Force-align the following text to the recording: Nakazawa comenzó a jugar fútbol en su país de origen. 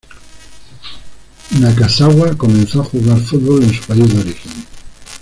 Nakazawa 1.59 2.35
comenzó 2.35 2.81
a 2.81 2.85
jugar 2.85 3.19
fútbol 3.19 3.61
en 3.65 3.71
su 3.71 3.83
país 3.85 4.11
de 4.15 4.19
origen. 4.21 4.51